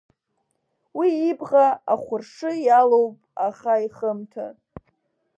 [0.97, 4.47] Уи ибӷа ахәыршы иалоуп аӷа ихымҭа.